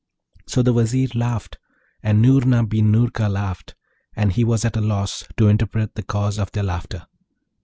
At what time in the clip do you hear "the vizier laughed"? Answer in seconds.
0.63-1.59